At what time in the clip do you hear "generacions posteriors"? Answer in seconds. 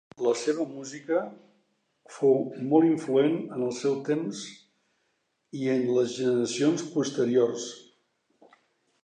6.23-7.69